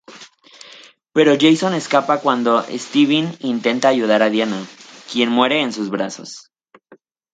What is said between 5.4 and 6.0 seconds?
en sus